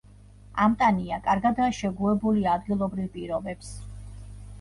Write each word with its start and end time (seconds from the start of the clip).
ამტანია, 0.63 1.19
კარგადაა 1.27 1.75
შეგუებული 1.79 2.47
ადგილობრივ 2.53 3.11
პირობებს. 3.19 3.69